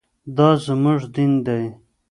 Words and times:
دا 0.37 0.49
زموږ 0.65 1.01
دین 1.15 1.33
دی. 1.45 1.63